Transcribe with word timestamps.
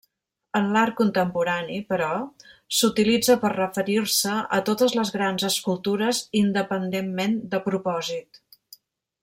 En 0.59 0.67
l'art 0.75 0.93
contemporani, 0.99 1.75
però, 1.93 2.07
s'utilitza 2.77 3.35
per 3.43 3.51
referir-se 3.57 4.39
a 4.57 4.61
totes 4.71 4.97
les 5.01 5.13
grans 5.19 5.47
escultures 5.51 6.23
independentment 6.45 7.37
de 7.53 7.61
propòsit. 7.69 8.45